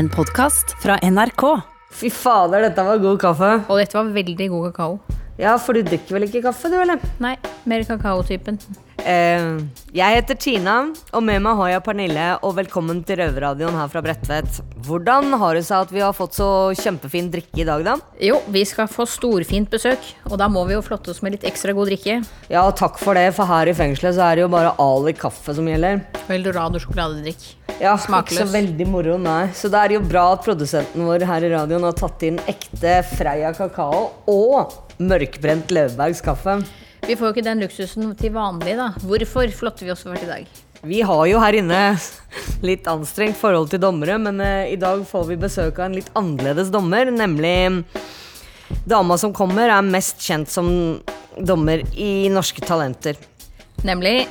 [0.00, 1.42] En podkast fra NRK.
[1.92, 3.48] Fy fader, dette var god kaffe.
[3.66, 4.94] Og dette var veldig god kakao.
[5.36, 7.02] Ja, for du drikker vel ikke kaffe, du, eller?
[7.20, 7.34] Nei,
[7.68, 8.56] mer kakaotypen.
[9.00, 9.60] Eh,
[9.96, 10.74] jeg heter Tina,
[11.16, 14.60] og med meg har jeg Pernille, og velkommen til Røverradioen her fra Bredtvet.
[14.86, 17.96] Hvordan har det seg at vi har fått så kjempefin drikke i dag, da?
[18.22, 21.46] Jo, vi skal få storfint besøk, og da må vi jo flotte oss med litt
[21.48, 22.18] ekstra god drikke.
[22.52, 25.56] Ja, takk for det, for her i fengselet så er det jo bare Ali kaffe
[25.56, 26.04] som gjelder.
[26.26, 27.48] Og Eldorado sjokoladedrikk.
[27.80, 28.36] Ja, Smakløs.
[28.36, 29.46] Ikke så veldig moro, nei.
[29.56, 33.00] Så det er jo bra at produsenten vår her i radioen har tatt inn ekte
[33.14, 36.60] Freia kakao og mørkbrent Løvbergs kaffe.
[37.06, 38.90] Vi får jo ikke den luksusen til vanlig, da.
[39.02, 40.50] Hvorfor flotter vi oss hvert i dag?
[40.80, 41.80] Vi har jo her inne
[42.64, 46.10] litt anstrengt forhold til dommere, men eh, i dag får vi besøk av en litt
[46.16, 47.84] annerledes dommer, nemlig
[48.86, 50.68] Dama som kommer, er mest kjent som
[51.36, 53.18] dommer i Norske Talenter.
[53.84, 54.28] Nemlig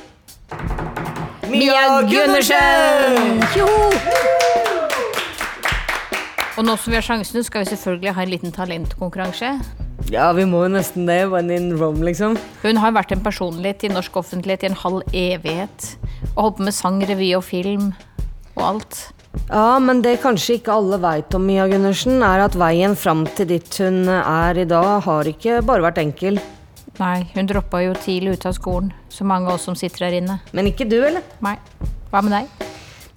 [1.50, 3.44] Mia Gundersen!
[6.58, 9.54] Og nå som vi har sjansen, skal vi selvfølgelig ha en liten talentkonkurranse.
[10.08, 11.20] Ja, vi må jo nesten det.
[11.30, 12.38] When in Rome, liksom.
[12.64, 15.94] Hun har vært en personlighet i norsk offentlighet i en halv evighet.
[16.34, 17.90] Og holdt på med sang, revy og film
[18.56, 19.00] og alt.
[19.50, 23.50] Ja, men det kanskje ikke alle veit om Mia Gundersen, er at veien fram til
[23.52, 26.40] dit hun er i dag, har ikke bare vært enkel.
[26.98, 30.18] Nei, hun droppa jo tidlig ut av skolen, så mange av oss som sitter her
[30.18, 30.40] inne.
[30.52, 31.24] Men ikke du, eller?
[31.44, 31.56] Nei.
[32.10, 32.69] Hva med deg?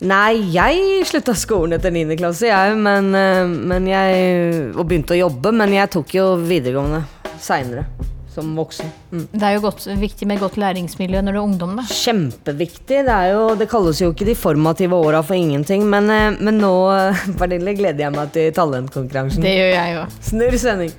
[0.03, 2.17] Nei, jeg slutta skolen etter 9.
[2.19, 7.05] klasse, jeg, men, eh, men jeg Og begynte å jobbe, men jeg tok jo videregående
[7.39, 7.85] seinere.
[8.33, 8.87] Som voksen.
[9.13, 9.25] Mm.
[9.29, 11.83] Det er jo godt, viktig med godt læringsmiljø når du er ungdom, da.
[11.85, 13.03] Kjempeviktig.
[13.05, 16.73] Det, jo, det kalles jo ikke de formative åra for ingenting, men, eh, men nå,
[16.95, 19.45] eh, Pernille, gleder jeg meg til talentkonkurransen.
[19.45, 20.17] Det gjør jeg òg.
[20.31, 20.95] Snurr sending.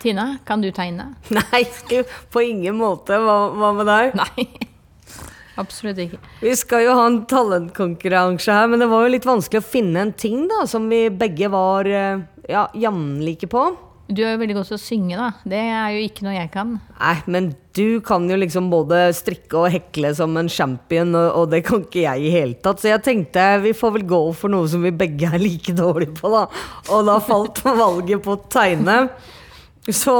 [0.00, 1.12] Tina, kan du tegne?
[1.36, 1.64] Nei,
[2.32, 3.18] på ingen måte.
[3.20, 4.16] Hva, hva med deg?
[4.22, 4.48] Nei.
[5.60, 6.20] Absolutt ikke.
[6.40, 10.06] Vi skal jo ha en talentkonkurranse her, men det var jo litt vanskelig å finne
[10.06, 13.68] en ting da, som vi begge var eh, ja, jevnlike på.
[14.10, 15.26] Du er jo veldig god til å synge, da.
[15.46, 16.72] Det er jo ikke noe jeg kan.
[16.98, 21.52] Nei, men du kan jo liksom både strikke og hekle som en champion, og, og
[21.52, 22.82] det kan ikke jeg i hele tatt.
[22.82, 26.16] Så jeg tenkte vi får vel gå for noe som vi begge er like dårlige
[26.18, 26.48] på, da.
[26.90, 29.04] Og da falt valget på å tegne.
[29.88, 30.12] Så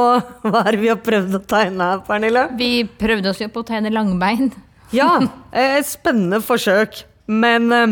[0.47, 2.47] hva er det vi har prøvd å tegne her, Pernille?
[2.56, 4.50] Vi prøvde oss jo på å tegne langbein.
[4.91, 5.21] Ja,
[5.54, 7.87] et spennende forsøk, men eh,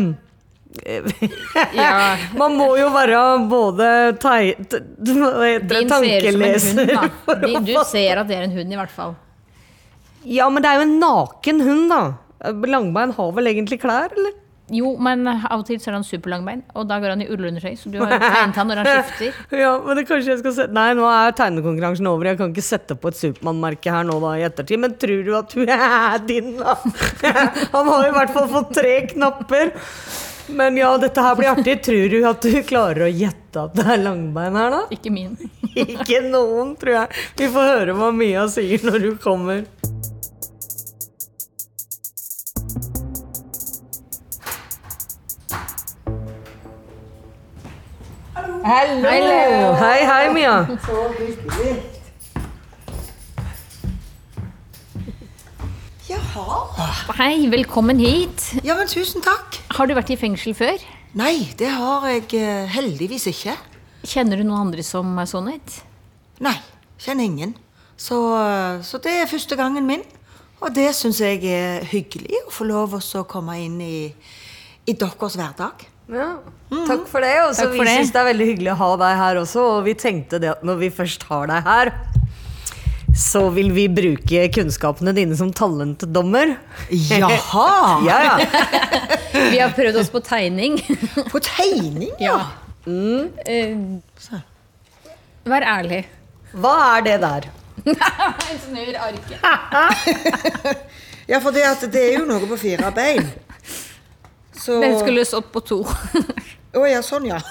[1.77, 2.17] Ja.
[2.41, 3.87] Man må jo være både
[4.19, 5.71] Tankeleser.
[6.91, 9.15] hund, Du ser at det er en hund, i hvert fall.
[10.27, 12.01] Ja, men det er jo en naken hund, da.
[12.67, 14.33] Langbein har vel egentlig klær, eller?
[14.73, 17.73] Jo, men av og til så er han superlangbein, og da går han i ullundertøy,
[17.79, 19.41] så du har jo tegnet han når han skifter.
[19.63, 22.29] Ja, men det kanskje jeg skal se Nei, nå er tegnekonkurransen over.
[22.31, 24.81] Jeg kan ikke sette på et Supermann-merke her nå da i ettertid.
[24.83, 26.77] Men tror du at du er din, da?
[27.75, 29.73] Han har i hvert fall fått tre knapper.
[30.49, 31.75] Men ja, dette her blir artig.
[31.85, 34.81] Tror du at du klarer å gjette at det er langbein her, da?
[34.93, 35.35] Ikke min.
[35.83, 37.25] Ikke noen, tror jeg.
[37.41, 39.65] Vi får høre hva Mia sier når hun kommer.
[48.63, 49.75] Hallo!
[49.79, 50.67] Hei, hei, Mia.
[56.09, 56.87] Jaha.
[57.15, 58.43] Hei, velkommen hit.
[58.63, 59.61] Ja, men tusen takk.
[59.77, 60.81] Har du vært i fengsel før?
[61.19, 63.55] Nei, det har jeg eh, heldigvis ikke.
[64.03, 65.77] Kjenner du noen andre som er sånn et?
[66.43, 66.57] Nei,
[66.99, 67.53] kjenner ingen.
[67.95, 70.03] Så, eh, så det er første gangen min.
[70.59, 74.09] Og det syns jeg er hyggelig å få lov å komme inn i,
[74.83, 75.87] i deres hverdag.
[76.09, 76.29] Ja,
[76.89, 77.33] takk for det.
[77.45, 77.95] Og så vi for det.
[77.99, 79.65] syns det er veldig hyggelig å ha deg her også.
[79.77, 81.91] Og vi tenkte det at når vi først har deg her,
[83.19, 86.55] så vil vi bruke kunnskapene dine som talentdommer.
[86.89, 87.67] Jaha!
[88.07, 88.35] Ja, ja.
[89.33, 90.77] Vi har prøvd oss på tegning.
[91.31, 92.37] På tegning, ja.
[92.87, 93.75] Eh,
[95.49, 96.03] Vær ærlig.
[96.57, 97.49] Hva er det der?
[98.65, 99.39] Snur arket.
[101.29, 103.27] Ja, for det, at det er jo noe på fire bein.
[104.59, 105.83] Så Den skulle stått på to.
[106.79, 107.39] Å ja, sånn, ja.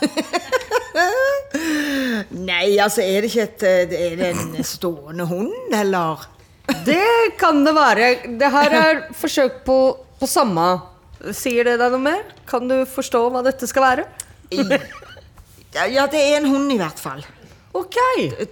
[2.49, 6.29] Nei, altså, er det ikke et eh, Er det en stående hund, eller?
[6.87, 8.11] Det kan det være.
[8.39, 9.79] Det her er forsøk på,
[10.21, 10.67] på samme.
[11.35, 12.23] Sier det deg noe mer?
[12.49, 14.05] Kan du forstå hva dette skal være?
[15.75, 17.25] Ja, det er en hund i hvert fall.
[17.77, 17.99] Ok.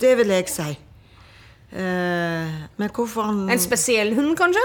[0.00, 0.72] Det vil jeg si.
[1.76, 2.48] Uh,
[2.78, 4.64] men hvorfor han En spesiell hund, kanskje?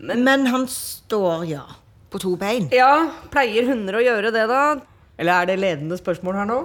[0.00, 1.64] Men han står, ja,
[2.14, 2.68] på to bein.
[2.74, 4.64] Ja, pleier hunder å gjøre det, da?
[5.18, 6.58] Eller er det ledende spørsmål her nå?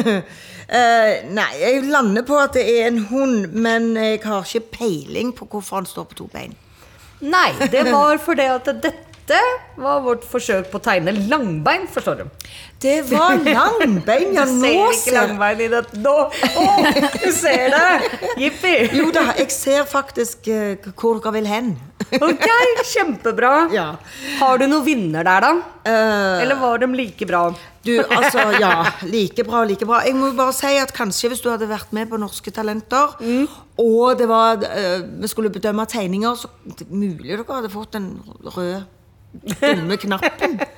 [0.00, 5.34] uh, nei, jeg lander på at det er en hund, men jeg har ikke peiling
[5.36, 6.56] på hvorfor han står på to bein.
[7.20, 9.09] Nei, det var fordi at dette
[9.80, 12.48] var vårt forsøk på å tegne langbein, forstår du.
[12.80, 14.44] Det var langbein, ja.
[14.48, 16.16] Nå ser ikke ser langbein i det nå!
[16.32, 16.66] Å,
[17.20, 18.10] du ser det!
[18.40, 18.74] Jippi!
[18.96, 21.74] Jo da, jeg ser faktisk eh, hvor dere vil hen.
[22.18, 22.46] Ok,
[22.84, 23.50] kjempebra.
[23.80, 23.94] Ja.
[24.40, 25.50] Har du noen vinner der, da?
[25.86, 27.42] Uh, Eller var de like bra?
[27.86, 28.72] Du, altså, ja.
[29.06, 30.00] Like bra, like bra.
[30.06, 33.14] Jeg må bare si at kanskje hvis du hadde vært med på Norske Talenter,
[33.80, 36.50] og det var, uh, vi skulle bedømme tegninger, så
[36.90, 38.10] mulig dere hadde fått en
[38.48, 38.82] røde,
[39.32, 40.60] dumme knappen.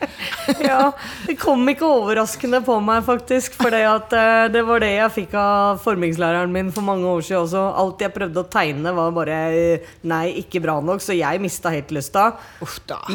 [0.58, 0.90] Ja,
[1.26, 3.54] Det kom ikke overraskende på meg, faktisk.
[3.60, 7.62] For det var det jeg fikk av formingslæreren min for mange år siden også.
[7.78, 11.02] Alt jeg prøvde å tegne, var bare eh, nei, ikke bra nok.
[11.04, 12.32] Så jeg mista helt lysta.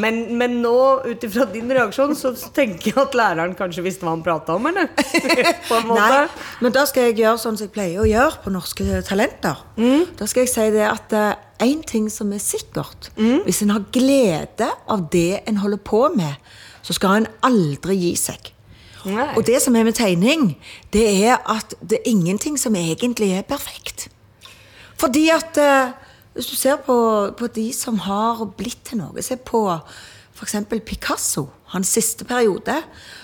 [0.00, 0.74] Men, men nå,
[1.04, 4.70] ut ifra din reaksjon, så tenker jeg at læreren kanskje visste hva han prata om,
[4.72, 4.88] eller?
[5.98, 6.24] Nei,
[6.64, 9.60] men da skal jeg gjøre sånn som jeg pleier å gjøre på Norske Talenter.
[10.18, 11.14] Da skal jeg si det at
[11.64, 13.10] én ting som er sikkert
[13.44, 16.34] Hvis en har glede av det en holder på med,
[16.82, 18.52] så skal en aldri gi seg.
[19.06, 19.28] Nei.
[19.36, 20.56] Og det som er med tegning,
[20.92, 24.08] det er at det er ingenting som egentlig er perfekt.
[24.98, 25.94] Fordi at eh,
[26.34, 26.96] hvis du ser på,
[27.38, 29.62] på de som har blitt til noe, se på
[30.38, 30.56] f.eks.
[30.86, 31.48] Picasso.
[31.68, 32.74] Hans siste periode,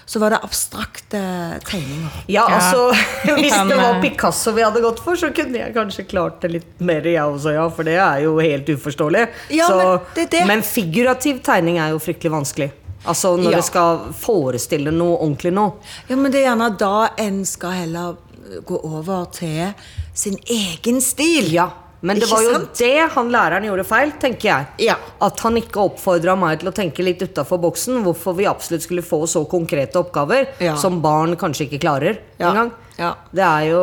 [0.05, 1.21] så var det abstrakte
[1.65, 2.11] tegninger.
[2.29, 2.91] Ja, altså
[3.39, 6.51] Hvis det var eh, Picasso vi hadde gått for, så kunne jeg kanskje klart det
[6.53, 7.65] litt mer, jeg også, ja.
[7.73, 9.23] For det er jo helt uforståelig.
[9.57, 10.43] Ja, så, men det det.
[10.51, 12.69] men figurativ tegning er jo fryktelig vanskelig.
[13.05, 13.57] Altså når Ja.
[13.61, 15.65] du skal forestille noe ordentlig nå.
[16.09, 18.17] Ja, men det er gjerne da en skal heller
[18.65, 19.73] gå over til
[20.15, 21.49] sin egen stil.
[21.53, 21.71] Ja,
[22.05, 22.75] men det Ikke var jo sant?
[22.79, 24.67] det han læreren gjorde feil, tenker jeg.
[24.91, 24.97] Ja.
[25.25, 28.03] At han ikke oppfordra meg til å tenke litt utafor boksen.
[28.05, 30.75] Hvorfor vi absolutt skulle få så konkrete oppgaver Ja.
[30.77, 32.51] som barn kanskje ikke klarer Ja.
[32.51, 32.73] engang.
[32.99, 33.15] Ja.
[33.35, 33.81] Det er jo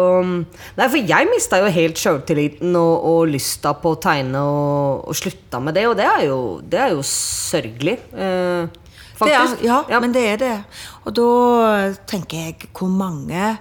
[0.78, 5.16] Nei, for jeg mista jo helt sjøltilliten og, og lysta på å tegne og, og
[5.18, 7.98] slutta med det, og det er jo, det er jo sørgelig.
[8.14, 8.68] Eh,
[9.18, 9.66] faktisk.
[9.66, 10.54] er, ja, men det er det.
[11.06, 11.28] Og da
[12.08, 13.58] tenker jeg hvor mange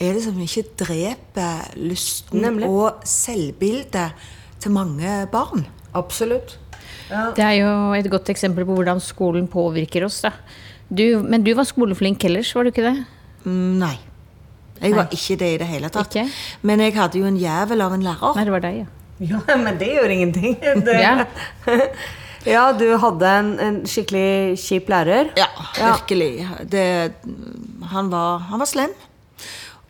[0.00, 2.66] er det som ikke dreper lysten Nemlig.
[2.68, 4.12] og selvbildet
[4.60, 5.66] til mange barn?
[5.94, 6.56] Absolutt.
[7.36, 10.22] Det er jo et godt eksempel på hvordan skolen påvirker oss.
[10.24, 10.32] Da.
[10.88, 12.96] Du, men du var skoleflink ellers, var du ikke det?
[13.44, 13.94] Mm, Nei.
[14.82, 16.10] Jeg var ikke det i det hele tatt.
[16.16, 16.26] Ikke?
[16.66, 18.34] Men jeg hadde jo en jævel av en lærer.
[18.36, 18.90] Nei, det var deg, ja.
[19.30, 20.56] Ja, men det gjør ingenting.
[20.88, 21.12] Det, Ja.
[22.56, 25.30] ja, du hadde en, en skikkelig kjip lærer.
[25.38, 25.46] Ja,
[25.78, 25.92] Ja.
[25.94, 26.48] virkelig.
[26.72, 26.86] Det,
[27.94, 28.92] han, var, han var slem.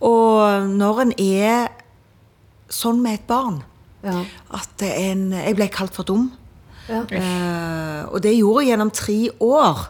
[0.05, 1.69] Og når en er
[2.73, 3.62] sånn med et barn
[4.05, 4.19] Ja.
[4.53, 6.31] at en, Jeg ble kalt for dum.
[6.89, 7.01] Ja.
[7.09, 9.87] Eh, og det gjorde jeg gjennom tre år.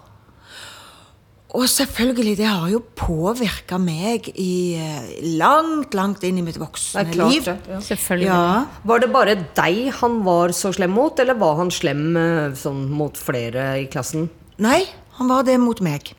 [1.54, 5.04] Og selvfølgelig, det har jo påvirka meg i eh,
[5.38, 7.44] langt, langt inn i mitt voksne Det er klart liv.
[7.46, 7.78] det, ja.
[7.78, 8.26] Selvfølgelig.
[8.26, 8.64] Ja.
[8.90, 12.88] Var det bare deg han var så slem mot, eller var han slem eh, sånn
[12.90, 14.26] mot flere i klassen?
[14.58, 14.80] Nei,
[15.18, 16.10] han var det mot meg.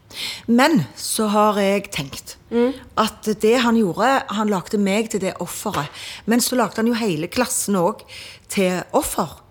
[0.48, 2.36] Men så har jeg tenkt
[2.96, 5.90] at det han gjorde Han lagde meg til det offeret.
[6.26, 8.06] Men så lagde han jo hele klassen òg
[8.48, 9.42] til offer.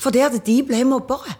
[0.00, 1.36] For det at de ble mobbere.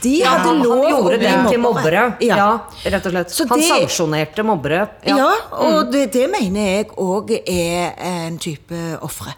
[0.00, 2.02] De hadde han, lov han å gjorde bli til mobbere.
[2.04, 2.04] mobbere.
[2.24, 2.60] Ja.
[2.84, 3.30] rett og slett.
[3.34, 4.88] Så han det- sanksjonerte mobbere.
[5.04, 9.34] Ja, og det, det mener jeg òg er en type ofre.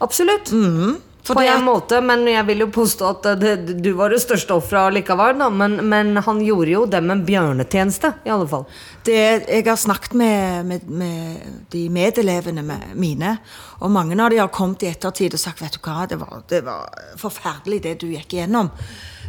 [0.00, 0.48] Absolutt.
[0.50, 0.98] For
[1.34, 3.52] På det en måte, men jeg vil jo påstå at det,
[3.84, 5.40] du var det største offeret likevel.
[5.58, 8.66] Men, men han gjorde jo dem en bjørnetjeneste, i alle fall.
[9.08, 12.64] det, jeg har snakket med, med, med de medelevene
[12.98, 13.36] mine,
[13.80, 16.42] og mange av de har kommet i ettertid og sagt vet du hva, det var,
[16.50, 16.88] det var
[17.20, 18.72] forferdelig det du gikk igjennom.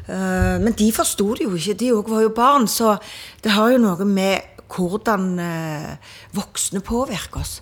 [0.10, 2.96] Uh, men de forsto det jo ikke, de òg var jo barn, så
[3.44, 7.60] det har jo noe med hvordan uh, voksne påvirker oss.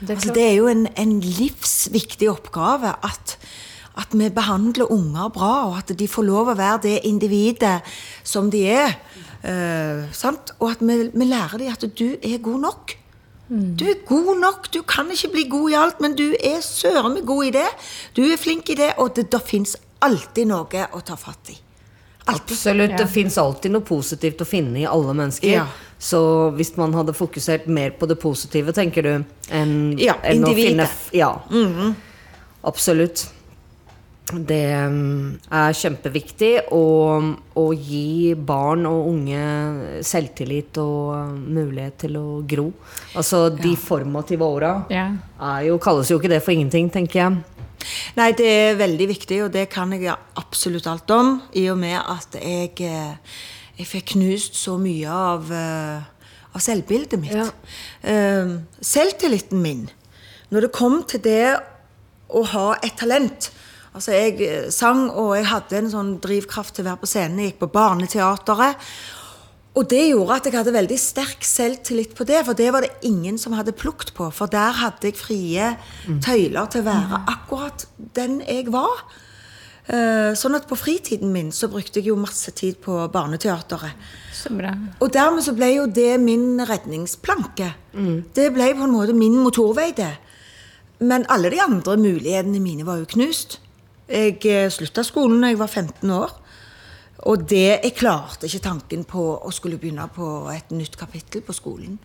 [0.00, 3.36] Det er altså, det er jo en, en livsviktig oppgave at,
[4.00, 7.78] at vi behandler unger bra, og at de får lov å være det individet
[8.26, 8.96] som de er.
[9.44, 10.54] Eh, sant?
[10.58, 12.96] Og at vi, vi lærer dem at du er god nok.
[13.48, 14.70] Du er god nok.
[14.72, 17.68] Du kan ikke bli god i alt, men du er søren meg god i det.
[18.16, 21.58] Du er flink i det, og det, det fins alltid noe å ta fatt i.
[22.24, 22.54] Alltid.
[22.56, 22.96] Absolutt.
[22.98, 25.58] Det fins alltid noe positivt å finne i alle mennesker.
[25.58, 25.66] Ja.
[26.00, 26.20] Så
[26.56, 29.12] hvis man hadde fokusert mer på det positive, tenker du,
[29.52, 30.90] enn Ja, enn å individet.
[31.12, 31.36] Ja.
[31.52, 31.92] Mm Ja.
[32.64, 33.26] Absolutt.
[34.46, 36.84] Det mm, er kjempeviktig å,
[37.60, 42.68] å gi barn og unge selvtillit og mm, mulighet til å gro.
[43.14, 45.08] Altså de formative åra Ja.
[45.64, 47.42] jo, kalles jo ikke det for ingenting, tenker jeg.
[48.16, 51.36] Nei, det er veldig viktig, og det kan jeg absolutt alt om.
[51.56, 53.36] I og med at jeg, eh,
[53.78, 56.00] jeg fikk knust så mye av, eh,
[56.54, 57.34] av selvbildet mitt.
[57.34, 57.50] Ja.
[58.02, 59.90] Eh, selvtilliten min.
[60.50, 61.60] Når det kom til det
[62.30, 63.50] å ha et talent
[63.94, 67.38] Altså, jeg eh, sang, og jeg hadde en sånn drivkraft til å være på scenen.
[67.44, 68.88] Jeg gikk på Barneteatret.
[69.74, 72.92] Og det gjorde at jeg hadde veldig sterk selvtillit på det, for det var det
[73.08, 74.28] ingen som hadde plukket på.
[74.34, 75.72] For der hadde jeg frie
[76.22, 79.02] tøyler til å være akkurat den jeg var.
[79.90, 83.98] Eh, Sånn at på fritiden min så brukte jeg jo masse tid på Barneteatret.
[84.34, 84.70] Så bra.
[85.02, 87.72] Og dermed så ble jo det min redningsplanke.
[88.34, 90.12] Det ble på en måte min motorvei, det.
[91.02, 93.58] Men alle de andre mulighetene mine var jo knust.
[94.10, 96.32] Jeg eh, slutta skolen da jeg var 15 år.
[97.24, 101.54] Og det, jeg klarte ikke tanken på å skulle begynne på et nytt kapittel på
[101.56, 101.98] skolen.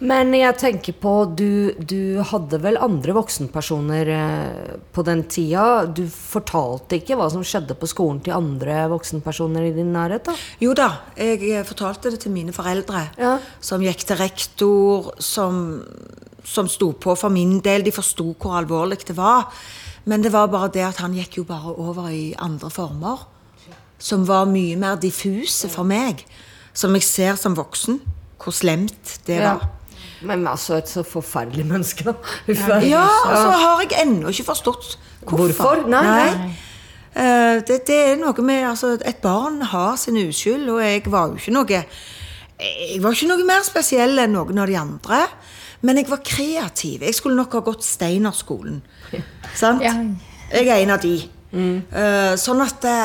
[0.00, 5.84] Men jeg tenker på, du, du hadde vel andre voksenpersoner eh, på den tida.
[5.92, 10.24] Du fortalte ikke hva som skjedde på skolen til andre voksenpersoner i din nærhet?
[10.30, 10.36] da?
[10.64, 10.88] Jo da,
[11.20, 13.34] jeg eh, fortalte det til mine foreldre, Ja.
[13.60, 15.82] som gikk til rektor, som,
[16.48, 17.84] som sto på for min del.
[17.84, 19.52] De forsto hvor alvorlig det var.
[20.04, 23.26] Men det var bare det at han gikk jo bare over i andre former.
[24.00, 26.24] Som var mye mer diffuse for meg.
[26.72, 28.00] Som jeg ser som voksen.
[28.40, 29.52] Hvor slemt det Ja.
[29.54, 29.68] var.
[30.22, 32.12] Men altså, et så forferdelig menneske, da.
[32.48, 32.78] Uff, ja.
[32.80, 35.52] Ja, og så har jeg ennå ikke forstått hvorfor.
[35.54, 35.88] Hvorfor?
[35.88, 36.50] Nei, nei.
[37.14, 41.28] Eh, det, det er noe med altså, Et barn har sin uskyld, og jeg var
[41.32, 45.22] jo ikke noe Jeg var ikke noe mer spesiell enn noen av de andre.
[45.82, 47.00] Men jeg var kreativ.
[47.06, 48.82] Jeg skulle nok ha gått Steinerskolen.
[49.56, 49.82] Sant?
[49.82, 49.94] Ja.
[50.52, 51.14] Jeg er en av de.
[51.54, 52.98] Eh, sånn at det,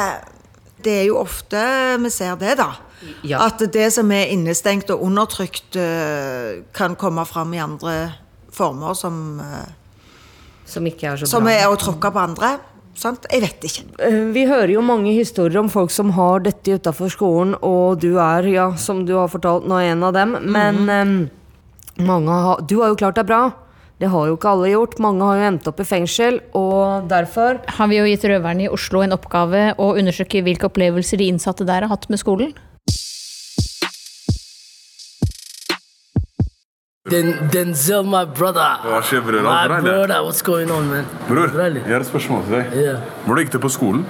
[0.84, 1.62] det er jo ofte
[2.04, 2.72] vi ser det, da.
[3.28, 3.44] Ja.
[3.46, 7.96] At det som er innestengt og undertrykt, eh, kan komme fram i andre
[8.56, 9.66] former som, eh,
[10.66, 11.54] Som ikke er så som bra.
[11.54, 12.58] er å tråkke på andre.
[12.96, 13.26] Sant?
[13.32, 13.84] Jeg vet ikke.
[14.00, 18.18] Eh, Vi hører jo mange historier om folk som har dette utafor skolen, og du
[18.18, 20.38] er, ja, som du har fortalt nå, en av dem.
[20.52, 21.30] Men eh, mange
[22.00, 23.52] har, du har jo klart deg bra.
[23.98, 25.00] Det har jo ikke alle gjort.
[25.00, 28.70] Mange har jo endt opp i fengsel, og derfor Har vi jo gitt røverne i
[28.70, 32.54] Oslo en oppgave å undersøke hvilke opplevelser de innsatte der har hatt med skolen.
[37.06, 38.82] Den, Denzel, my brother.
[38.82, 39.44] Hva skjer, bror?
[39.46, 41.06] My brother, what's going on, man?
[41.30, 42.72] Bror, jeg har et spørsmål til deg.
[42.74, 43.04] Yeah.
[43.28, 44.08] Hvordan gikk det på skolen?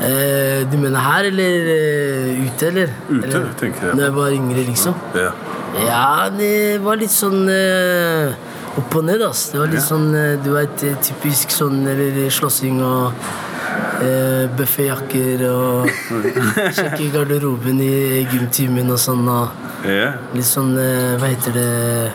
[0.00, 2.92] Eh, du mener her eller eh, ute, eller?
[3.10, 3.96] Ute, eller, tenker jeg.
[3.98, 4.94] Når jeg var yngre, liksom?
[5.14, 5.32] Ja.
[5.84, 8.32] Ja, det var litt sånn eh,
[8.80, 9.50] opp og ned, ass.
[9.52, 13.12] Det var litt sånn, eh, du vet, eh, typisk sånn eller slåssing og
[14.00, 15.90] eh, buffetjakker og
[16.78, 19.28] sjekke garderoben i gymtimen og sånn.
[19.28, 20.14] Og Ja.
[20.34, 22.12] litt sånn, eh, hva heter det,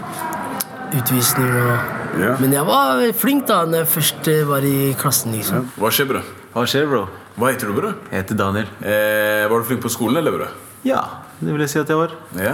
[1.00, 2.36] utvisning og Ja.
[2.40, 5.66] Men jeg var flink da når jeg først eh, var i klassen, liksom.
[5.78, 6.22] Hva skjer, bro?
[6.54, 7.02] Hva skjer, bro?
[7.36, 7.96] Hva heter du, bror?
[8.14, 8.68] Jeg heter Daniel.
[8.80, 10.54] Eh, var du flink på skolen, eller, bror?
[10.88, 11.02] Ja,
[11.42, 12.14] det vil jeg si at jeg var.
[12.40, 12.54] Ja.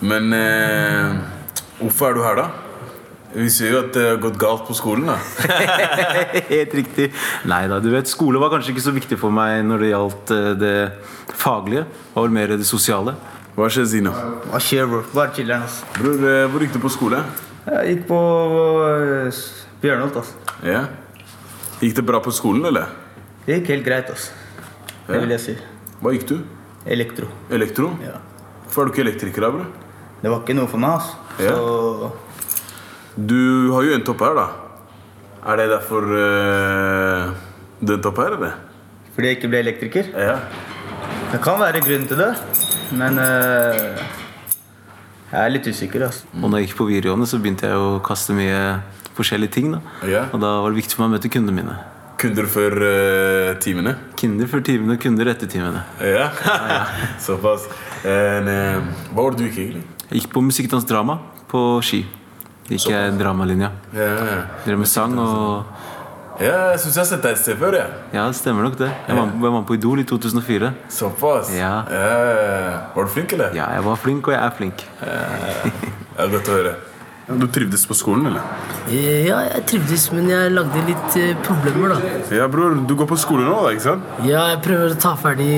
[0.00, 1.18] Men eh,
[1.82, 2.46] hvorfor er du her, da?
[3.34, 5.18] Vi ser jo at det har gått galt på skolen, da.
[6.54, 7.10] Helt riktig.
[7.50, 10.34] Nei da, du vet, skole var kanskje ikke så viktig for meg når det gjaldt
[10.38, 10.74] eh, det
[11.44, 11.84] faglige.
[11.84, 13.18] Det var vel mer det sosiale.
[13.58, 14.16] Hva skjer, Zino?
[14.48, 15.04] Hva skjer, bro?
[15.12, 15.82] Bare chiller'n, ass.
[16.00, 17.20] Bror, eh, hvor gikk du på skole?
[17.68, 18.24] Jeg gikk på
[18.80, 19.44] uh,
[19.84, 20.36] Bjørnholt, ass.
[20.64, 20.86] Ja.
[21.84, 23.03] Gikk det bra på skolen, eller?
[23.44, 24.32] Det gikk helt greit, altså.
[25.06, 25.54] Det vil jeg si.
[26.00, 26.36] Hva gikk du?
[26.88, 27.26] Elektro.
[27.52, 27.90] Elektro?
[28.00, 28.18] Ja.
[28.64, 29.66] Hvorfor er du ikke elektriker, da, bro?
[30.22, 31.44] Det var ikke noe for meg, altså.
[31.44, 31.56] Ja.
[31.56, 32.12] Så
[33.14, 34.46] Du har jo endt opp her, da.
[35.44, 37.34] Er det derfor uh,
[37.84, 38.60] du endte opp her, eller?
[39.14, 40.08] fordi jeg ikke ble elektriker.
[40.18, 40.38] Ja.
[41.30, 42.32] Det kan være grunnen til det,
[42.98, 44.00] men uh,
[45.30, 46.26] jeg er litt usikker, altså.
[46.40, 48.58] Og når jeg gikk på videregående, så begynte jeg å kaste mye
[49.14, 49.70] forskjellige ting.
[49.76, 49.80] da.
[50.10, 50.24] Ja.
[50.32, 51.76] Og da var det viktig for meg å møte kundene mine.
[52.24, 53.90] Kunder før uh, timene?
[54.16, 55.82] Kunder før timene, kunder etter timene.
[56.00, 56.30] Ja.
[57.26, 57.66] Såpass.
[58.00, 58.78] En, eh,
[59.10, 59.82] hva var det du gikk, egentlig?
[60.06, 61.18] Jeg gikk på musikkdans drama
[61.50, 62.00] på Ski.
[62.70, 63.68] Gikk jeg dramalinja.
[63.92, 64.38] Ja, ja.
[64.64, 65.82] Drev med sang og
[66.40, 67.76] ja jeg syns jeg har sett deg et sted før.
[67.78, 67.84] Ja,
[68.16, 68.88] Ja, det stemmer nok det.
[68.88, 70.72] Jeg var, var med på Idol i 2004.
[70.96, 71.52] Såpass?
[71.54, 71.74] Ja.
[72.96, 73.52] Var du flink, eller?
[73.54, 74.88] Ja, jeg var flink, og jeg er flink.
[75.04, 76.74] Ja, Godt å høre.
[77.26, 78.42] Du trivdes på skolen, eller?
[78.92, 82.00] Eh, Ja, jeg trivdes, men jeg lagde litt eh, problemer, da.
[82.36, 82.74] Ja, bror.
[82.84, 84.04] Du går på skole nå, da, ikke sant?
[84.28, 85.48] Ja, jeg prøver å ta ferdig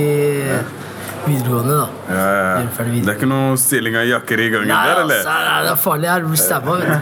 [1.26, 1.88] videregående, da.
[2.06, 2.28] Ja,
[2.62, 2.68] ja.
[2.76, 5.50] Ferdig Det er ikke noe stilling av jakker i gangen Nei, der, altså, eller?
[5.50, 6.28] nei, det er farlig her.
[6.30, 6.96] Blir stabba, vet du.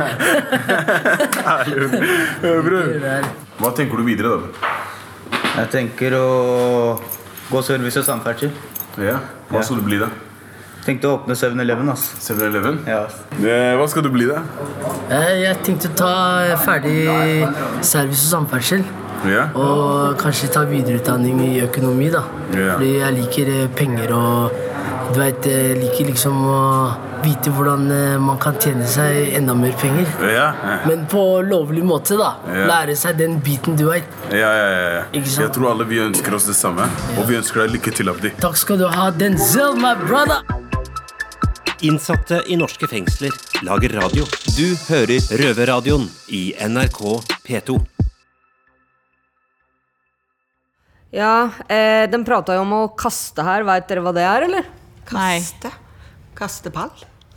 [2.48, 2.86] Ja, bror.
[3.60, 4.72] Hva tenker du videre, da?
[5.60, 6.26] Jeg tenker å
[7.52, 8.50] gå service og samferdsel.
[9.04, 9.20] Ja.
[9.52, 10.08] Hva skal du bli, da?
[10.84, 12.18] Tenkte å åpne 7-Eleven, Altså.
[12.34, 12.82] 7-Eleven?
[12.88, 13.04] Ja.
[13.40, 14.42] Eh, Hva skal du bli, da?
[15.08, 16.12] Jeg, jeg tenkte å ta
[16.64, 16.98] ferdig
[17.80, 18.84] service og samferdsel.
[19.24, 19.46] Ja.
[19.56, 22.26] Og kanskje ta videreutdanning i økonomi, da.
[22.52, 22.74] Ja.
[22.74, 24.60] Fordi jeg liker eh, penger og
[25.14, 26.60] Du vet, jeg liker liksom å
[27.22, 30.08] vite hvordan eh, man kan tjene seg enda mer penger.
[30.24, 30.76] Ja, ja.
[30.88, 32.32] Men på lovlig måte, da.
[32.48, 32.64] Ja.
[32.72, 34.08] Lære seg den biten du vet.
[34.32, 34.66] ja, ja,
[34.98, 35.04] ja.
[35.12, 35.44] Ikke sant?
[35.46, 36.88] Jeg tror alle vi ønsker oss det samme.
[37.20, 38.32] Og vi ønsker deg lykke til, Abdi.
[38.44, 40.40] Takk skal du ha, Denzel, my brother!
[41.82, 43.32] Innsatte i norske fengsler
[43.66, 44.24] lager radio.
[44.56, 47.00] Du hører Røverradioen i NRK
[47.46, 47.78] P2.
[51.14, 53.62] Ja, eh, den prata jo om å kaste her.
[53.66, 54.70] Veit dere hva det er, eller?
[55.06, 55.70] Kaste.
[56.34, 56.90] Kaste pall?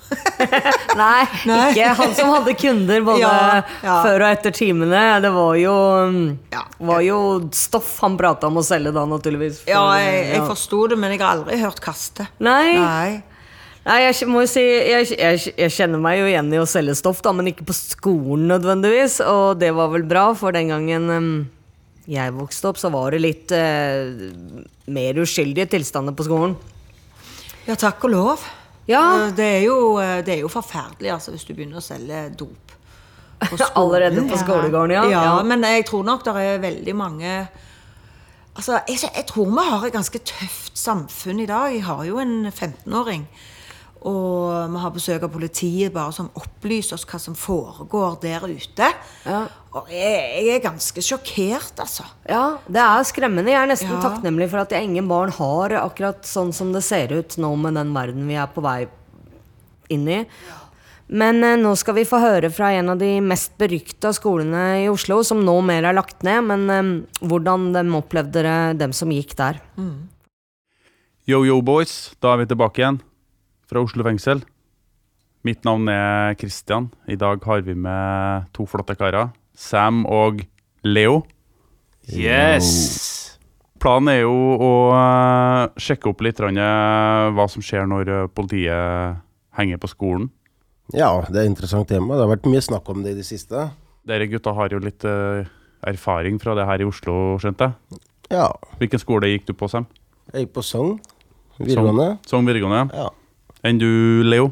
[0.95, 1.63] Nei, Nei.
[1.75, 3.95] ikke han som hadde kunder både Ja, ja.
[4.05, 5.01] før og etter timene.
[5.21, 5.73] Det var jo,
[6.07, 6.61] mm, Ja.
[6.79, 7.17] var jo
[7.53, 9.65] stoff han prata om å selge da, naturligvis.
[9.67, 10.45] Ja, jeg, jeg Ja.
[10.47, 12.29] forsto det, men jeg har aldri hørt kaste.
[12.39, 13.23] Nei, Nei.
[13.87, 16.97] Nei jeg må jo si jeg, jeg, jeg kjenner meg jo igjen i å selge
[16.99, 19.21] stoff, da, men ikke på skolen nødvendigvis.
[19.23, 21.29] Og det var vel bra, for den gangen um,
[22.07, 24.11] jeg vokste opp, så var det litt uh,
[24.91, 26.57] mer uskyldige tilstander på skolen.
[27.67, 28.43] Ja, takk og lov.
[28.87, 29.27] Ja.
[29.27, 32.29] Eh, Det er jo, eh, det er jo forferdelig altså, hvis du begynner å selge
[32.39, 32.75] dop.
[33.43, 33.57] på.
[33.81, 35.03] Allerede på skolegården, ja.
[35.11, 35.23] ja.
[35.27, 35.33] Ja.
[35.43, 37.33] Men jeg tror nok det er veldig mange
[38.57, 41.75] Altså, jeg, jeg tror vi har et ganske tøft samfunn i dag.
[41.75, 43.27] Jeg har jo en 15-åring.
[44.07, 48.87] Og vi har besøk av politiet bare som opplyser oss hva som foregår der ute.
[49.27, 49.41] Ja.
[49.75, 52.05] Og jeg, jeg er ganske sjokkert, altså.
[52.29, 53.51] Ja, det er skremmende.
[53.51, 53.99] Jeg er nesten Ja.
[54.05, 57.75] takknemlig for at jeg ingen barn har akkurat sånn som det ser ut nå med
[57.75, 58.87] den verden vi er på vei
[59.93, 60.21] inn i.
[61.07, 64.89] Men eh, nå skal vi få høre fra en av de mest berykta skolene i
[64.91, 66.89] Oslo, som nå mer er lagt ned, men eh,
[67.27, 69.61] hvordan de opplevde dere, dem som gikk der.
[71.27, 72.13] Yo, yo, boys.
[72.23, 72.99] Da er vi tilbake igjen
[73.67, 74.41] fra Oslo fengsel.
[75.47, 76.89] Mitt navn er Kristian.
[77.07, 79.29] I dag har vi med to flotte karer.
[79.57, 80.41] Sam og
[80.87, 81.21] Leo.
[82.07, 83.37] Yes!
[83.77, 89.19] Planen er jo å eh, sjekke opp litt eh, hva som skjer når eh, politiet
[89.59, 90.29] henger på skolen.
[90.95, 92.15] Ja, det er et interessant tema.
[92.15, 93.67] Det har vært mye snakk om det i det siste.
[94.07, 97.99] Dere gutta har jo litt erfaring fra det her i Oslo, skjønte jeg.
[98.31, 98.47] Ja,
[98.79, 99.87] Hvilken skole gikk du på, Sam?
[100.31, 100.97] jeg gikk på Sogn
[101.59, 102.07] videregående.
[102.27, 102.95] Sogn videregående.
[102.95, 103.09] Ja.
[103.65, 104.51] Enn du, Leo?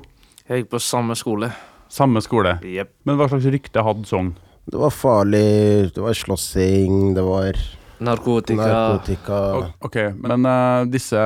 [0.50, 1.52] Jeg gikk på samme skole.
[1.94, 2.58] Samme skole.
[2.66, 2.92] Yep.
[3.06, 4.34] Men hva slags rykte hadde Sogn?
[4.66, 7.60] Det var farlig, det var slåssing, det var
[8.02, 8.66] Narkotika.
[8.66, 9.40] narkotika.
[9.86, 11.22] Ok, men uh, disse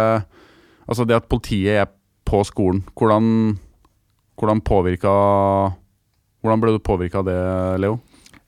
[0.90, 1.88] Altså det at politiet er
[2.26, 3.58] på skolen, hvordan,
[4.38, 5.14] hvordan påvirka
[6.42, 7.40] Hvordan ble du påvirka av det,
[7.84, 8.00] Leo?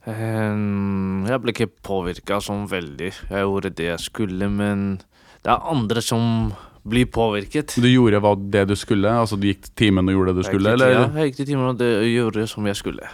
[0.10, 3.12] Ehm, jeg ble ikke påvirka sånn veldig.
[3.30, 5.02] Jeg gjorde det jeg skulle, men
[5.44, 7.76] det er andre som blir påvirket.
[7.82, 9.10] Du gjorde hva det du skulle?
[9.10, 11.02] Altså Du gikk til timen og gjorde det du Jeg skulle, gikk til- eller?
[11.02, 13.10] Ja, jeg gikk til timen og det, gjorde som jeg skulle.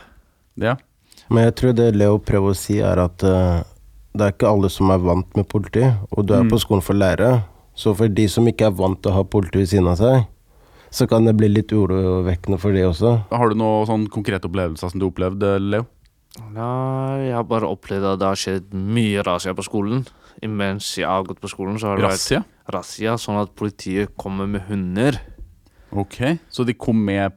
[0.56, 0.76] Ja.
[1.30, 3.64] Men jeg tror det Leo prøver å si, er at uh,
[4.16, 6.50] det er ikke alle som er vant med politi, og du er Mm.
[6.50, 7.44] på skolen for å lære.
[7.76, 10.26] Så for de som ikke er vant til å ha politi ved siden av seg,
[10.90, 13.26] så kan det bli litt urovekkende for de også.
[13.30, 15.86] Har du noen sånn konkrete opplevelser som du opplevde, Leo?
[16.54, 20.06] Nei, jeg har bare opplevd at det har skjedd mye rasier på skolen.
[20.44, 22.40] Imens jeg har gått på skolen, så har det Rassia?
[22.44, 25.20] vært razzia, sånn at politiet kommer med hunder.
[25.92, 27.32] Ok, så de kom med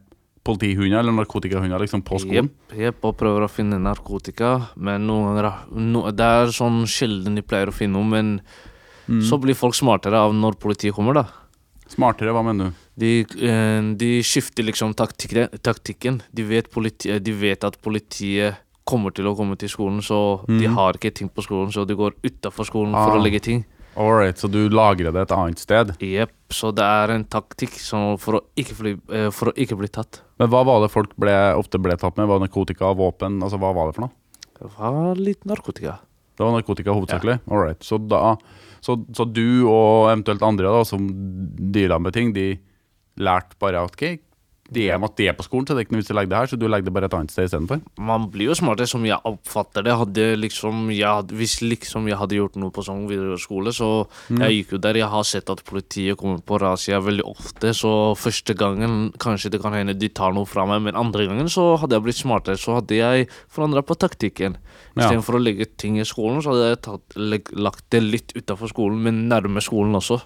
[0.44, 2.48] politihunder eller narkotikahunder liksom på skolen?
[2.50, 4.68] Jepp, jepp, og prøver å finne narkotika.
[4.76, 5.38] Men noen
[5.92, 8.40] no, Det er sånn sjelden de pleier å finne noe, men
[9.08, 9.22] Mm.
[9.26, 11.24] så blir folk smartere av når politiet kommer, da.
[11.88, 12.74] Smartere, hva mener du?
[12.96, 16.22] De, eh, de skifter liksom taktikken.
[16.32, 18.54] De, vet politi, de vet at politiet
[18.86, 20.74] kommer til å komme til skolen, så de Mhm.
[20.74, 23.06] har ikke ting på skolen, så de går utafor skolen Ah.
[23.06, 23.64] for å legge ting.
[23.96, 25.96] Alright, så du lagrer det et annet sted.
[25.98, 27.70] Jepp, så det er en taktikk
[28.18, 30.20] for, å bli, eh, for å ikke bli tatt.
[30.38, 32.28] Men hva var det folk ble, ofte ble tatt med?
[32.28, 33.42] Var det narkotika, våpen?
[33.42, 34.10] Altså, hva var det for noe?
[34.60, 35.98] Det var litt narkotika.
[36.36, 37.40] Det var narkotika hovedsakelig?
[37.50, 37.80] Alright.
[37.80, 38.36] Så, da,
[38.80, 42.58] så, så du og eventuelt andre da, som deala med ting, de
[43.18, 44.18] lærte bare at ok,
[44.72, 46.18] de er, at de er på skolen, så det er ikke noe vits i å
[46.20, 47.80] legge det her, så du legger det bare et annet sted istedenfor?
[47.98, 49.96] Man blir jo smartere, som jeg oppfatter det.
[49.98, 53.90] Hadde liksom, jeg, hvis liksom jeg hadde gjort noe på sånn videregående skole, så
[54.30, 54.40] Mm.
[54.44, 54.94] jeg gikk jo der.
[55.00, 59.60] Jeg har sett at politiet kommer på razzia veldig ofte, så første gangen kanskje det
[59.62, 62.56] kan hende de tar noe fra meg, men andre gangen så hadde jeg blitt smartere.
[62.60, 64.56] Så hadde jeg forandra på taktikken.
[64.96, 65.10] Ja.
[65.22, 67.16] For å legge ting i skolen, så hadde jeg tatt,
[67.56, 70.20] lagt det litt utafor skolen, men nærme skolen også.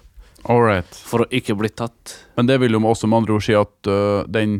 [0.51, 0.97] Alright.
[1.09, 2.13] For å ikke bli tatt.
[2.37, 4.59] Men det vil jo også med andre ord si at øh, den,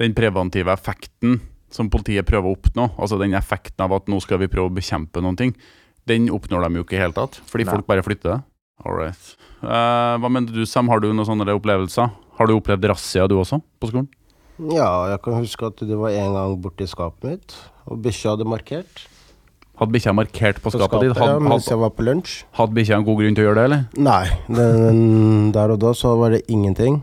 [0.00, 1.38] den preventive effekten
[1.70, 4.74] som politiet prøver å oppnå, altså den effekten av at nå skal vi prøve å
[4.74, 5.52] bekjempe noen ting,
[6.10, 7.74] den oppnår de jo ikke i hele tatt, fordi Nei.
[7.76, 8.40] folk bare flytter det.
[8.82, 9.34] Alright.
[9.60, 10.88] Eh, hva mener du, Sam?
[10.90, 12.10] Har du noen sånne opplevelser?
[12.40, 14.08] Har du opplevd razzia du også, på skolen?
[14.72, 18.48] Ja, jeg kan huske at det var en gang borti skapet mitt, og bikkja hadde
[18.48, 19.04] markert.
[19.80, 21.14] Hadde bikkja markert på skapet, skapet ditt?
[21.16, 22.32] skapet, ja, mens jeg var på lunsj.
[22.58, 23.84] hadde bikkja en god grunn til å gjøre det, eller?
[23.96, 27.00] Nei, den, der og da så var det ingenting.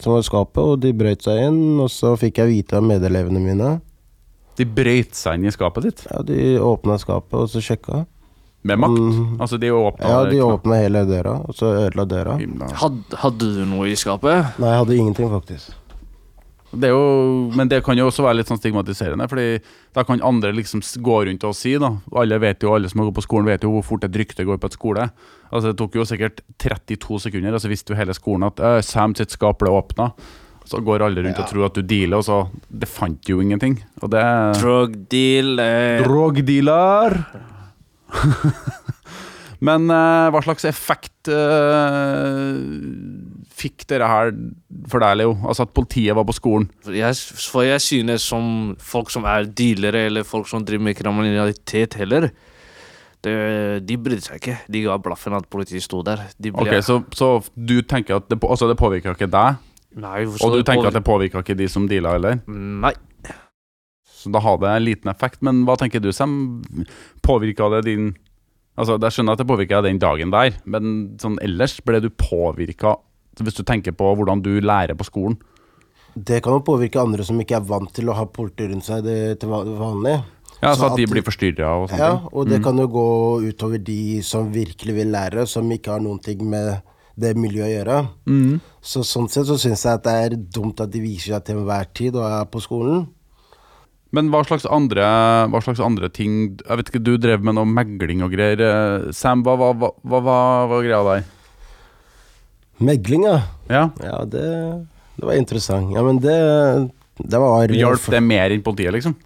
[0.00, 1.80] som var i skapet, og de brøt seg inn.
[1.80, 3.72] Og så fikk jeg vite av medelevene mine.
[4.56, 6.04] De brøyt seg inn i skapet ditt?
[6.10, 8.04] Ja, de åpna skapet, og så sjekka.
[8.68, 9.00] Med makt?
[9.00, 9.40] Mm.
[9.40, 12.36] Altså, de åpna Ja, de åpna hele døra, og så ødela døra.
[12.80, 14.56] Hadde, hadde du noe i skapet?
[14.60, 15.72] Nei, jeg hadde ingenting, faktisk.
[16.70, 16.98] Det jo,
[17.58, 19.46] men det kan jo også være litt sånn stigmatiserende, Fordi
[19.96, 23.08] da kan andre liksom gå rundt og si da Alle vet jo, alle som har
[23.08, 25.08] gått på skolen vet jo hvor fort et rykte går på et skole.
[25.50, 28.78] Altså Det tok jo sikkert 32 sekunder, og så visste jo hele skolen at «Øh,
[28.86, 30.12] Sam sitt skap ble åpna.
[30.70, 33.80] Så går alle rundt og tror at du dealer, og så Det fant jo ingenting.
[34.04, 34.22] Og det
[34.60, 36.04] Drug deal eh.
[36.06, 37.18] Drogdealer!
[39.60, 42.54] Men uh, hva slags effekt eh,
[43.60, 44.30] fikk dere her
[44.90, 45.34] for deg, Leo?
[45.44, 46.68] Altså at politiet var på skolen?
[46.88, 47.16] Jeg,
[47.50, 48.46] for jeg synes som
[48.80, 52.30] folk som er dealere, eller folk som driver med kriminalitet heller
[53.20, 53.34] det,
[53.84, 54.56] De brydde seg ikke.
[54.72, 56.22] De ga blaffen at politiet sto der.
[56.40, 59.60] De ble, Ok, så, så du tenker at det, altså det påvirka ikke deg?
[60.00, 62.40] Nei, Og du tenker at det påvirka ikke de som deala, eller?
[62.48, 62.94] Nei.
[64.20, 65.40] Så da hadde det en liten effekt.
[65.44, 66.32] Men hva tenker du, Sam?
[67.24, 68.10] Påvirka det din
[68.80, 70.84] Altså, Jeg skjønner at det påvirka den dagen der, men
[71.20, 72.94] sånn ellers ble du påvirka
[73.38, 75.38] Hvis du tenker på hvordan du lærer på skolen?
[76.18, 79.04] Det kan jo påvirke andre som ikke er vant til å ha politi rundt seg
[79.06, 80.16] det, til vanlig.
[80.60, 82.28] Ja, så Så at de blir forstyrra og sånne Ja, ting?
[82.32, 82.64] og det Mm.
[82.64, 83.06] kan jo gå
[83.48, 86.82] utover de som virkelig vil lære, som ikke har noen ting med
[87.18, 88.08] det miljøet å gjøre.
[88.26, 88.60] Mm.
[88.82, 91.56] Så sånn sett så syns jeg at det er dumt at de viser seg til
[91.56, 93.08] enhver tid og er på skolen.
[94.12, 95.02] Men hva slags, andre,
[95.48, 98.60] hva slags andre ting Jeg vet ikke, du drev med noe megling og greier.
[98.60, 101.24] Eh, Sam, hva hva, hva, hva, var greia der?
[102.80, 103.40] Megling, ja.
[103.68, 103.82] Ja.
[104.02, 104.44] Ja, det,
[105.16, 105.92] det var interessant.
[105.94, 106.36] Ja, men det,
[107.20, 109.16] det var Hjalp det mer enn politiet, liksom?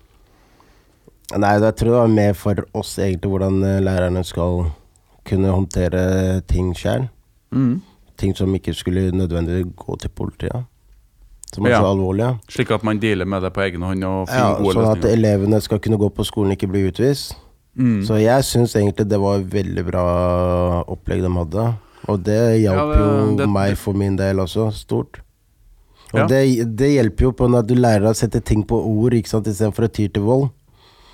[1.35, 4.67] Nei, jeg tror det var mer for oss egentlig hvordan eh, lærerne skal
[5.25, 7.07] kunne håndtere ting sjøl.
[7.55, 7.79] Mm.
[8.21, 10.67] Ting som ikke skulle nødvendigvis gå til politiet.
[11.55, 11.81] Som er Ja.
[11.81, 12.33] så alvorlige.
[12.51, 15.61] Slik at man dealer med det på egen hånd og Ja, gode sånn at elevene
[15.63, 17.37] skal kunne gå på skolen og ikke bli utvist.
[17.79, 18.03] Mm.
[18.07, 20.05] Så jeg syns egentlig det var et veldig bra
[20.87, 21.65] opplegg de hadde.
[22.09, 25.21] Og det hjalp Ja, jo det- meg for min del også, stort.
[26.13, 26.27] Og Ja.
[26.27, 29.47] det, det hjelper jo på at du lærer å sette ting på ord ikke sant,
[29.47, 30.51] istedenfor å ty til vold.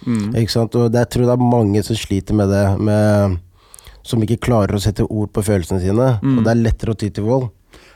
[0.07, 0.35] Mm.
[0.35, 0.75] Ikke sant?
[0.75, 3.39] Og det, jeg tror det er mange som sliter med det, med,
[4.03, 6.21] som ikke klarer å sette ord på følelsene sine.
[6.23, 6.39] Mm.
[6.39, 7.51] Og det er lettere å ty til vold.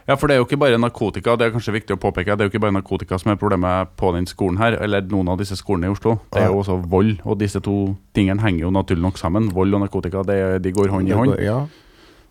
[0.07, 2.37] Ja, for det er jo ikke bare narkotika, det er kanskje viktig å påpeke.
[2.37, 5.29] Det er jo ikke bare narkotika som er problemet på den skolen her, eller noen
[5.33, 6.19] av disse skolene i Oslo.
[6.31, 9.49] Det er jo også vold, og disse to tingene henger jo naturlig nok sammen.
[9.53, 11.39] Vold og narkotika, det, de går hånd i hånd.
[11.41, 11.67] ja.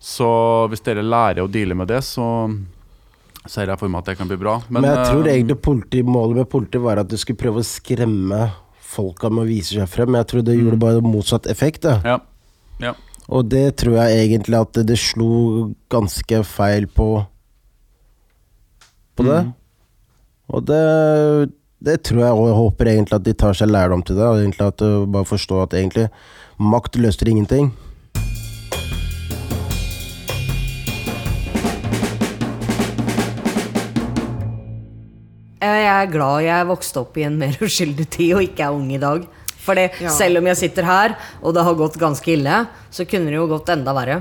[0.03, 0.27] Så
[0.71, 2.25] hvis dere lærer å deale med det, så
[3.47, 4.57] ser jeg for meg at det kan bli bra.
[4.67, 7.67] Men, jeg tror eh, egentlig politi, målet med politiet var at du skulle prøve å
[7.67, 8.41] skremme
[8.93, 10.11] folka med å vise seg frem.
[10.11, 11.87] Men jeg tror det gjorde bare motsatt effekt.
[11.87, 12.19] Ja.
[12.83, 12.93] Ja.
[13.31, 17.07] Og det tror jeg egentlig at det, det slo ganske feil på
[19.13, 19.39] På det.
[19.45, 19.53] Mm.
[20.53, 20.83] Og det,
[21.85, 24.27] det tror jeg og jeg håper egentlig at de tar seg lærdom til det.
[24.27, 26.09] Og egentlig at du bare forstår at egentlig
[26.59, 27.71] makt løser ingenting.
[35.63, 38.89] Jeg er glad jeg vokste opp i en mer uskyldig tid og ikke er ung
[38.91, 39.25] i dag.
[39.63, 40.09] For Ja.
[40.11, 43.45] selv om jeg sitter her, og det har gått ganske ille, så kunne det jo
[43.47, 44.17] gått enda verre.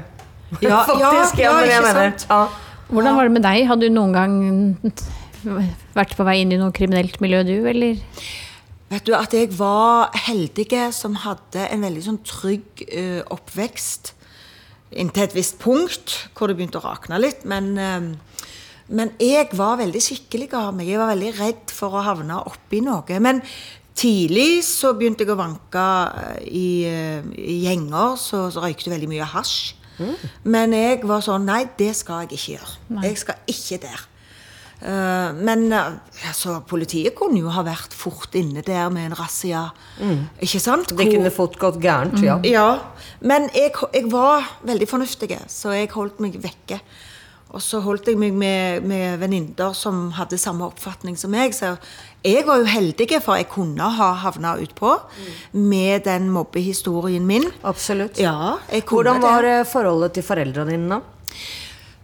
[0.63, 1.41] Ja, Faktisk.
[1.43, 2.27] ja, Ja, men jeg ikke mener sant?
[2.31, 2.43] ja.
[2.93, 3.67] Hvordan var det med deg?
[3.67, 4.35] Hadde du noen gang
[5.97, 7.99] vært på vei inn i noe kriminelt miljø, du, eller?
[8.93, 14.13] Vet du at jeg var heldige som hadde en veldig sånn trygg uh, oppvekst
[14.93, 17.47] inntil et visst punkt, hvor det begynte å rakne litt.
[17.49, 18.32] Men, eh,
[18.89, 20.91] men jeg var veldig skikkelig av meg.
[20.91, 23.21] Jeg var veldig redd for å havne oppi noe.
[23.23, 23.43] Men
[23.99, 25.87] tidlig så begynte jeg å vanke
[26.23, 29.79] eh, i, eh, i gjenger, så, så røykte veldig mye hasj.
[30.49, 32.73] Men jeg var sånn Nei, det skal jeg ikke gjøre.
[32.97, 33.05] Nei.
[33.11, 34.09] Jeg skal ikke der.
[34.83, 39.69] Uh, men altså, politiet kunne jo ha vært fort inne der med en razzia.
[40.43, 40.91] Ikke sant?
[40.99, 42.41] Det kunne fått gått gærent, ja.
[42.43, 42.67] Ja,
[43.23, 46.81] men jeg, jeg var veldig fornuftig, så jeg holdt meg vekke.
[47.53, 51.53] Og så holdt jeg meg med, med venninner som hadde samme oppfatning som meg.
[51.53, 51.75] Så
[52.25, 54.95] jeg var jo heldig, for jeg kunne ha havna utpå
[55.59, 57.45] med den mobbehistorien min.
[57.69, 58.21] Absolutt.
[58.23, 58.57] Ja,
[58.89, 59.59] Hvordan var det.
[59.69, 61.03] forholdet til foreldrene dine, da?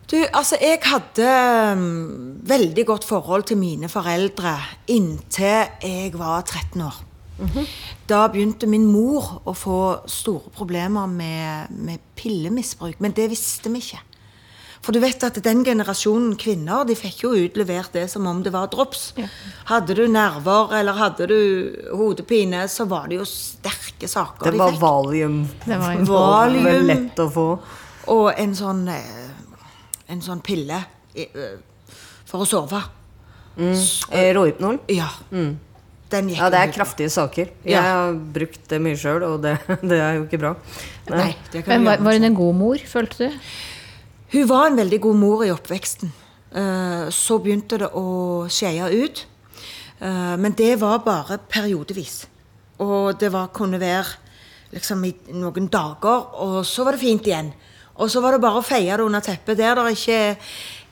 [0.09, 1.33] Du, altså jeg hadde
[1.77, 4.55] um, veldig godt forhold til mine foreldre
[4.89, 7.03] inntil jeg var 13 år.
[8.09, 9.81] Da begynte min mor å få
[10.11, 14.01] store problemer med, med pillemisbruk, men det visste vi ikke.
[14.83, 18.53] For du vet at den generasjonen kvinner de fikk jo utlevert det som om det
[18.55, 19.13] var drops.
[19.69, 21.39] Hadde du nerver eller hadde du
[21.99, 24.81] hodepine, så var det jo sterke saker Det de var fikk.
[24.81, 25.39] valium.
[25.65, 27.49] Det var Det var lett å få.
[28.09, 29.31] Og en sånn, eh,
[30.09, 30.79] en sånn pille
[31.15, 31.57] eh,
[32.25, 32.81] for å sove.
[33.59, 33.75] Mm.
[34.39, 34.79] Råhypnol?
[34.89, 35.09] Ja.
[36.09, 37.51] Den gikk Ja, det er kraftige saker.
[37.65, 37.83] Jeg Ja.
[37.83, 40.55] har brukt det mye sjøl, og det, det er jo ikke bra.
[41.11, 43.41] Nei, det kan Men var, var hun en god mor, følte du?
[44.33, 46.11] Hun var en veldig god mor i oppveksten.
[46.53, 49.27] Eh, Så begynte det å skeie ut.
[50.01, 52.27] Eh, Men det var bare periodevis.
[52.79, 54.07] Og det var, kunne være
[54.73, 57.53] liksom i noen dager, og så var det fint igjen.
[57.97, 59.57] Og så var det bare å feie det under teppet.
[59.57, 60.37] Der det ikke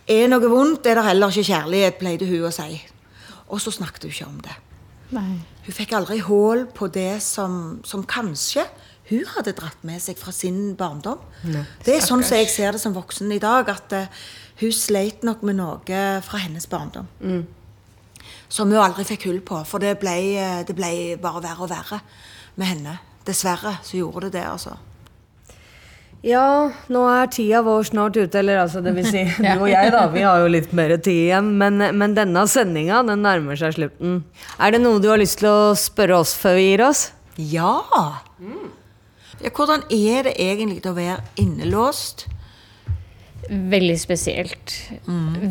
[0.08, 2.80] er noe vondt, er det heller ikke kjærlighet, pleide hun å si.
[3.48, 4.56] Og så snakket hun ikke om det.
[5.12, 5.36] Nei.
[5.66, 8.64] Hun fikk aldri hål på det som, som kanskje
[9.10, 11.20] hun hadde dratt med seg fra sin barndom.
[11.84, 14.24] Det er sånn som jeg ser det som voksen i dag, at uh,
[14.62, 17.06] hun sleit nok med noe fra hennes barndom.
[18.48, 20.90] Som hun aldri fikk hull på, for det ble, eh, det ble
[21.22, 22.00] bare verre og verre
[22.56, 22.98] med henne.
[23.26, 24.76] Dessverre så gjorde det det, altså.
[26.26, 29.92] Ja, nå er tida vår snart ute, eller altså det vil si du og jeg,
[29.94, 30.06] da.
[30.14, 31.52] Vi har jo litt mer tid igjen.
[31.60, 34.22] Men, men denne sendinga, den nærmer seg slutten.
[34.58, 37.10] Er det noe du har lyst til å spørre oss før vi gir oss?
[37.36, 37.76] Ja!
[39.44, 42.26] Ja hvordan er det egentlig å være innelåst?
[43.46, 44.76] Veldig spesielt.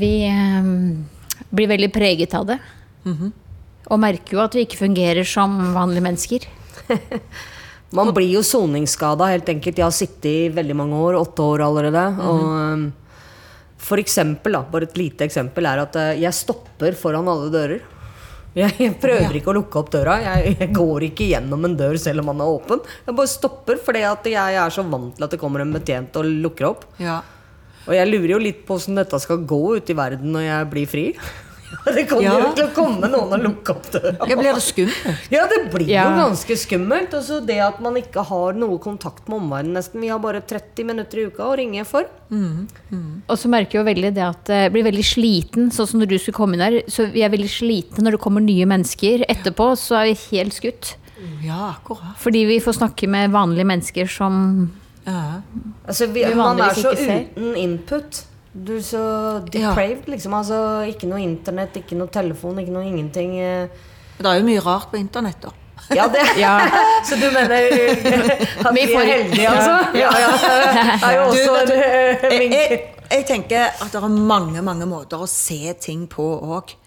[0.01, 0.69] Vi eh,
[1.49, 2.59] blir veldig preget av det.
[3.85, 6.47] Og merker jo at vi ikke fungerer som vanlige mennesker.
[7.95, 9.77] Man blir jo soningsskada, helt enkelt.
[9.77, 12.05] Jeg har sittet i veldig mange år, åtte år allerede.
[12.25, 12.85] Og um,
[13.85, 17.83] for eksempel, da, bare et lite eksempel, er at eh, jeg stopper foran alle dører.
[18.55, 20.15] Jeg, prøver ikke å lukke opp døra.
[20.23, 22.83] Jeg, jeg går ikke gjennom en dør selv om den er åpen.
[23.03, 26.29] Jeg bare stopper fordi jeg er så vant til at det kommer en betjent og
[26.45, 26.85] lukker opp.
[27.01, 27.19] Ja.
[27.85, 30.69] Og jeg lurer jo litt på hvordan dette skal gå ut i verden når jeg
[30.71, 31.05] blir fri.
[31.95, 32.33] Det kommer Ja.
[32.39, 34.13] jo til å komme noen og lukke opp døra.
[34.29, 35.29] Ja, blir det skummelt?
[35.31, 36.03] Ja, det blir Ja.
[36.09, 37.13] jo ganske skummelt.
[37.13, 40.01] Og så det at man ikke har noe kontakt med omverdenen nesten.
[40.01, 42.05] Vi har bare 30 minutter i uka å ringe for.
[42.31, 46.09] Og så merker jeg jo veldig det at jeg blir veldig sliten, sånn som når
[46.13, 46.77] du skulle komme inn her.
[46.91, 49.25] Så vi er veldig slitne når det kommer nye mennesker.
[49.29, 50.95] Etterpå så er vi helt skutt.
[51.43, 52.17] Ja, akkurat.
[52.21, 54.71] Fordi vi får snakke med vanlige mennesker som
[55.07, 55.41] Ja.
[55.87, 58.23] Altså, vi, Vi man er så uten input.
[58.55, 59.03] Du er så
[59.51, 60.33] depraved, liksom.
[60.37, 63.35] Altså, ikke noe internett, ikke noe telefon, ikke noe ingenting.
[63.39, 63.67] eh.
[64.15, 65.51] Det er jo mye rart på internett, da.
[65.91, 66.23] Ja, det
[67.09, 69.97] Så du mener eh, at vi er heldige, altså?
[69.99, 70.31] Ja, ja.
[70.39, 72.79] Det er jo Du, også du, du, en eh, jeg,
[73.11, 76.23] jeg, tenker at det er mange, mange måter å se ting på
[76.55, 76.77] òg.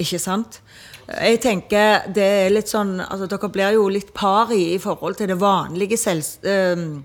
[0.00, 0.62] Ikke sant?
[1.10, 5.32] Jeg tenker det er litt sånn altså Dere blir jo litt pari i forhold til
[5.32, 6.22] det vanlige selv...
[6.46, 7.02] ehm,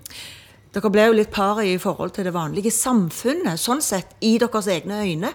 [0.76, 4.68] dere ble jo litt paret i forhold til det vanlige samfunnet, sånn sett, i deres
[4.68, 5.32] egne øyne.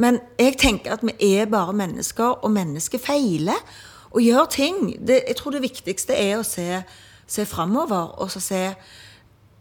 [0.00, 3.60] Men jeg tenker at vi er bare mennesker, og mennesker feiler
[4.10, 4.80] og gjør ting.
[4.96, 6.80] Det, jeg tror det viktigste er å se,
[7.28, 8.64] se framover og så se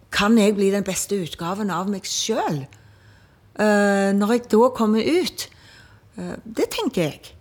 [0.09, 2.63] Kan jeg bli den beste utgaven av meg sjøl?
[3.59, 5.49] når jeg da kommer ut.
[6.17, 7.33] Uh, det tenker jeg.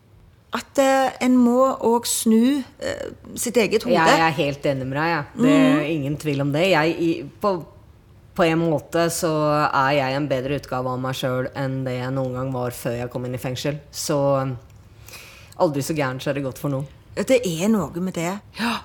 [0.56, 3.96] At eh, en må òg snu eh, sitt eget hode.
[3.98, 5.10] Jeg er helt enig med deg.
[5.10, 5.24] Ja.
[5.36, 6.62] Det er ingen tvil om det.
[6.72, 7.52] Jeg, på,
[8.38, 9.32] på en måte så
[9.68, 12.96] er jeg en bedre utgave av meg sjøl enn det jeg noen gang var før
[13.02, 13.82] jeg kom inn i fengsel.
[13.92, 14.54] Så um,
[15.60, 16.88] aldri så gærent så er det godt for noen.
[17.18, 18.38] Det er noe med det.
[18.60, 18.78] Ja.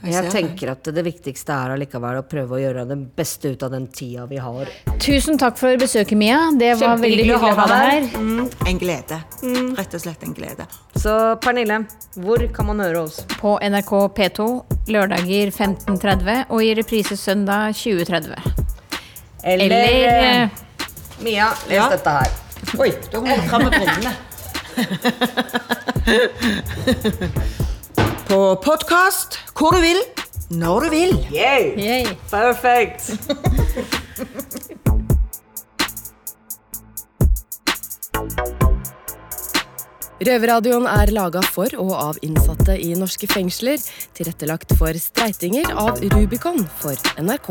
[0.00, 3.74] Jeg, tenker at det viktigste er allikevel å prøve å gjøre det beste ut av
[3.74, 4.70] den tida vi har.
[5.02, 6.38] Tusen takk for besøket, Mia.
[6.56, 8.06] Det var veldig hyggelig å ha deg her.
[8.14, 8.48] her.
[8.70, 9.18] En glede.
[9.76, 10.64] Rett og slett en glede.
[10.96, 11.12] Så
[11.44, 11.82] Pernille,
[12.16, 13.20] hvor kan man høre oss?
[13.36, 14.48] På NRK P2
[14.88, 18.40] lørdager 15.30 og i reprise søndag 20.30.
[19.44, 20.48] Eller, Eller eh, eh,
[21.20, 21.88] Mia, les Ja.
[21.92, 22.28] dette her.
[22.80, 24.12] Oi, du må fram med brillene.
[28.30, 29.96] På podkast hvor du vil,
[30.54, 31.16] når du vil.
[31.34, 31.72] Yay!
[31.74, 32.04] Yay.
[32.30, 33.10] Perfect!
[40.28, 43.82] Røverradioen er laga for og av innsatte i norske fengsler.
[44.14, 47.50] Tilrettelagt for streitinger av Rubicon for NRK.